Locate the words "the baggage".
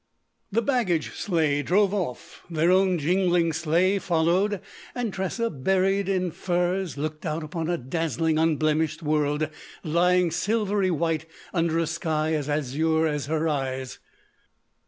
0.51-1.11